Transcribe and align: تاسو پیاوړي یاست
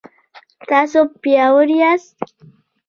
تاسو 0.69 0.99
پیاوړي 1.21 1.73
یاست 1.81 2.15